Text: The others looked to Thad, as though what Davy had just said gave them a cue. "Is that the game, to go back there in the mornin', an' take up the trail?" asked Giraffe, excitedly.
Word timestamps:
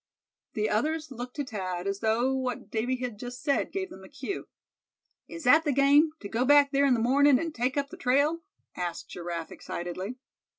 The 0.53 0.67
others 0.67 1.11
looked 1.11 1.35
to 1.35 1.45
Thad, 1.45 1.85
as 1.85 1.99
though 1.99 2.33
what 2.33 2.71
Davy 2.71 2.95
had 2.95 3.19
just 3.19 3.43
said 3.43 3.71
gave 3.71 3.91
them 3.91 4.03
a 4.03 4.09
cue. 4.09 4.47
"Is 5.27 5.43
that 5.43 5.63
the 5.63 5.71
game, 5.71 6.09
to 6.21 6.27
go 6.27 6.43
back 6.43 6.71
there 6.71 6.87
in 6.87 6.95
the 6.95 6.99
mornin', 6.99 7.37
an' 7.37 7.51
take 7.51 7.77
up 7.77 7.89
the 7.91 7.97
trail?" 7.97 8.39
asked 8.75 9.09
Giraffe, 9.09 9.51
excitedly. 9.51 10.17